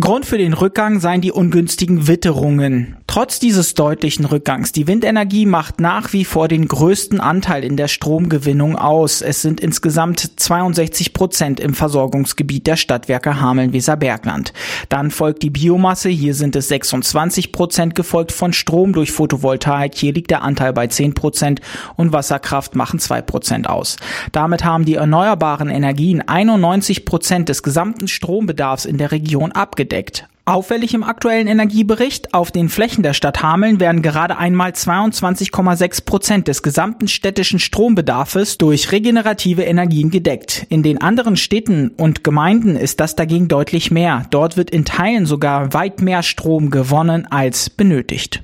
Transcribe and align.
Grund 0.00 0.24
für 0.24 0.38
den 0.38 0.54
Rückgang 0.54 1.00
seien 1.00 1.20
die 1.20 1.32
ungünstigen 1.32 2.08
Witterungen. 2.08 2.96
Trotz 3.12 3.38
dieses 3.38 3.74
deutlichen 3.74 4.24
Rückgangs, 4.24 4.72
die 4.72 4.86
Windenergie 4.86 5.44
macht 5.44 5.82
nach 5.82 6.14
wie 6.14 6.24
vor 6.24 6.48
den 6.48 6.66
größten 6.66 7.20
Anteil 7.20 7.62
in 7.62 7.76
der 7.76 7.88
Stromgewinnung 7.88 8.74
aus. 8.74 9.20
Es 9.20 9.42
sind 9.42 9.60
insgesamt 9.60 10.40
62 10.40 11.12
Prozent 11.12 11.60
im 11.60 11.74
Versorgungsgebiet 11.74 12.66
der 12.66 12.76
Stadtwerke 12.76 13.38
Hameln-Weserbergland. 13.38 14.54
Dann 14.88 15.10
folgt 15.10 15.42
die 15.42 15.50
Biomasse, 15.50 16.08
hier 16.08 16.34
sind 16.34 16.56
es 16.56 16.68
26 16.68 17.52
Prozent, 17.52 17.94
gefolgt 17.94 18.32
von 18.32 18.54
Strom 18.54 18.94
durch 18.94 19.12
Photovoltaik, 19.12 19.94
hier 19.94 20.14
liegt 20.14 20.30
der 20.30 20.40
Anteil 20.40 20.72
bei 20.72 20.86
10 20.86 21.12
Prozent 21.12 21.60
und 21.96 22.14
Wasserkraft 22.14 22.76
machen 22.76 22.98
2 22.98 23.20
Prozent 23.20 23.68
aus. 23.68 23.98
Damit 24.32 24.64
haben 24.64 24.86
die 24.86 24.94
erneuerbaren 24.94 25.68
Energien 25.68 26.26
91 26.26 27.04
Prozent 27.04 27.50
des 27.50 27.62
gesamten 27.62 28.08
Strombedarfs 28.08 28.86
in 28.86 28.96
der 28.96 29.12
Region 29.12 29.52
abgedeckt. 29.52 30.26
Auffällig 30.44 30.92
im 30.92 31.04
aktuellen 31.04 31.46
Energiebericht, 31.46 32.34
auf 32.34 32.50
den 32.50 32.68
Flächen 32.68 33.04
der 33.04 33.14
Stadt 33.14 33.44
Hameln 33.44 33.78
werden 33.78 34.02
gerade 34.02 34.38
einmal 34.38 34.72
22,6 34.72 36.04
Prozent 36.04 36.48
des 36.48 36.64
gesamten 36.64 37.06
städtischen 37.06 37.60
Strombedarfs 37.60 38.58
durch 38.58 38.90
regenerative 38.90 39.62
Energien 39.62 40.10
gedeckt. 40.10 40.66
In 40.68 40.82
den 40.82 41.00
anderen 41.00 41.36
Städten 41.36 41.90
und 41.90 42.24
Gemeinden 42.24 42.74
ist 42.74 42.98
das 42.98 43.14
dagegen 43.14 43.46
deutlich 43.46 43.92
mehr. 43.92 44.26
Dort 44.30 44.56
wird 44.56 44.70
in 44.70 44.84
Teilen 44.84 45.26
sogar 45.26 45.74
weit 45.74 46.02
mehr 46.02 46.24
Strom 46.24 46.70
gewonnen 46.70 47.24
als 47.30 47.70
benötigt. 47.70 48.40